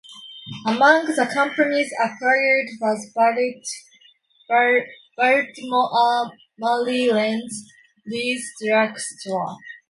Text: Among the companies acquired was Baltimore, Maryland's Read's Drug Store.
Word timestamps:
Among 0.65 1.05
the 1.05 1.29
companies 1.31 1.93
acquired 2.01 2.67
was 2.81 3.11
Baltimore, 5.15 6.31
Maryland's 6.57 7.71
Read's 8.11 8.45
Drug 8.65 8.97
Store. 8.97 9.57